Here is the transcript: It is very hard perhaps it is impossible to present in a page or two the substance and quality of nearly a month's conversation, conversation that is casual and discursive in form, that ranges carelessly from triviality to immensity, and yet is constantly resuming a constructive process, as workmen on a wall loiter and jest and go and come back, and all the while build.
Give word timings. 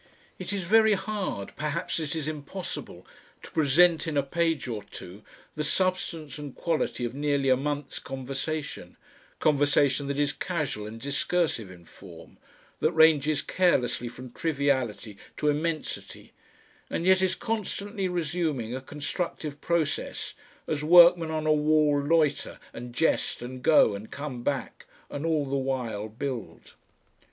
It 0.39 0.51
is 0.51 0.63
very 0.63 0.93
hard 0.93 1.51
perhaps 1.55 1.99
it 1.99 2.15
is 2.15 2.27
impossible 2.27 3.05
to 3.43 3.51
present 3.51 4.07
in 4.07 4.17
a 4.17 4.23
page 4.23 4.67
or 4.67 4.81
two 4.81 5.21
the 5.53 5.63
substance 5.63 6.39
and 6.39 6.55
quality 6.55 7.05
of 7.05 7.13
nearly 7.13 7.49
a 7.49 7.55
month's 7.55 7.99
conversation, 7.99 8.97
conversation 9.37 10.07
that 10.07 10.17
is 10.17 10.33
casual 10.33 10.87
and 10.87 10.99
discursive 10.99 11.69
in 11.69 11.85
form, 11.85 12.39
that 12.79 12.93
ranges 12.93 13.43
carelessly 13.43 14.07
from 14.07 14.31
triviality 14.31 15.17
to 15.37 15.49
immensity, 15.49 16.33
and 16.89 17.05
yet 17.05 17.21
is 17.21 17.35
constantly 17.35 18.07
resuming 18.07 18.73
a 18.75 18.81
constructive 18.81 19.61
process, 19.61 20.33
as 20.65 20.83
workmen 20.83 21.29
on 21.29 21.45
a 21.45 21.53
wall 21.53 22.01
loiter 22.01 22.57
and 22.73 22.95
jest 22.95 23.43
and 23.43 23.61
go 23.61 23.93
and 23.93 24.09
come 24.09 24.41
back, 24.41 24.87
and 25.11 25.27
all 25.27 25.45
the 25.47 25.55
while 25.55 26.07
build. 26.09 26.73